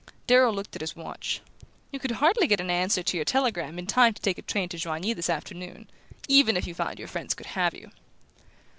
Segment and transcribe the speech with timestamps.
[0.25, 1.41] Darrow looked at his watch.
[1.91, 4.67] "You could hardly get an answer to your telegram in time to take a train
[4.69, 5.87] to Joigny this afternoon,
[6.27, 7.91] even if you found your friends could have you."